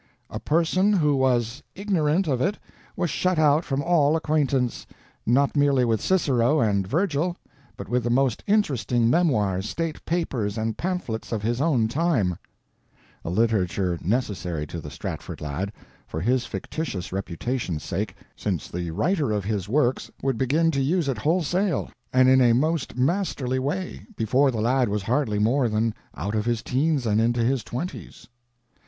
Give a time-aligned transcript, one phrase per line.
[0.31, 2.57] "A person who was ignorant of it
[2.97, 7.37] was shut out from all acquaintance—not merely with Cicero and Virgil,
[7.77, 12.39] but with the most interesting memoirs, state papers, and pamphlets of his own time"—a
[13.29, 15.71] literature necessary to the Stratford lad,
[16.07, 21.07] for his fictitious reputation's sake, since the writer of his Works would begin to use
[21.09, 25.93] it wholesale and in a most masterly way before the lad was hardly more than
[26.15, 28.27] out of his teens and into his twenties.